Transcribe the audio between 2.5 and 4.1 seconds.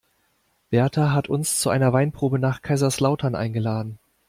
Kaiserslautern eingeladen.